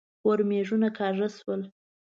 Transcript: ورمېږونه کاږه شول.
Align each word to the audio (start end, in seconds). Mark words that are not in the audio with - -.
ورمېږونه 0.27 0.87
کاږه 0.97 1.27
شول. 1.37 1.61